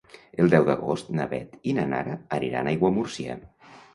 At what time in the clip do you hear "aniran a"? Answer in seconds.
2.39-2.75